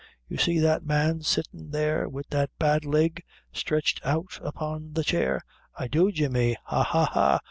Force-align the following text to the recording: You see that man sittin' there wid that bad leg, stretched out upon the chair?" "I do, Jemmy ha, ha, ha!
You 0.27 0.37
see 0.37 0.57
that 0.57 0.83
man 0.83 1.21
sittin' 1.21 1.69
there 1.69 2.09
wid 2.09 2.25
that 2.31 2.49
bad 2.57 2.85
leg, 2.85 3.23
stretched 3.53 4.01
out 4.03 4.39
upon 4.41 4.93
the 4.93 5.03
chair?" 5.03 5.43
"I 5.77 5.87
do, 5.89 6.11
Jemmy 6.11 6.57
ha, 6.65 6.81
ha, 6.83 7.05
ha! 7.05 7.39